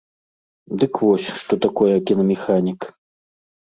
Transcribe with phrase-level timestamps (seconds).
[0.83, 2.81] Дык вось, што такое кінамеханік.